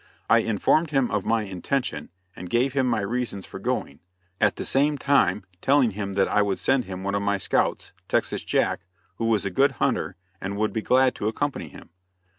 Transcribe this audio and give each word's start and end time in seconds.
I 0.27 0.39
informed 0.39 0.89
him 0.89 1.11
of 1.11 1.27
my 1.27 1.43
intention 1.43 2.09
and 2.35 2.49
gave 2.49 2.73
him 2.73 2.87
my 2.87 3.01
reasons 3.01 3.45
for 3.45 3.59
going, 3.59 3.99
at 4.39 4.55
the 4.55 4.65
same 4.65 4.97
time 4.97 5.43
telling 5.61 5.91
him 5.91 6.13
that 6.13 6.27
I 6.27 6.41
would 6.41 6.57
send 6.57 6.85
him 6.85 7.03
one 7.03 7.13
of 7.13 7.21
my 7.21 7.37
scouts, 7.37 7.93
Texas 8.07 8.43
Jack, 8.43 8.87
who 9.17 9.25
was 9.25 9.45
a 9.45 9.51
good 9.51 9.73
hunter, 9.73 10.15
and 10.41 10.57
would 10.57 10.73
be 10.73 10.81
glad 10.81 11.13
to 11.17 11.27
accompany 11.27 11.67
him. 11.67 11.91